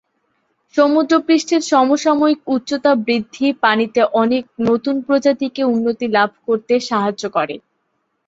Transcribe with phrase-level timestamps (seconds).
[0.75, 7.55] সমুদ্রপৃষ্ঠের সমসাময়িক উচ্চতা বৃদ্ধি পানিতে অনেক নতুন প্রজাতিকে উন্নতি লাভ করতে সাহায্য করে।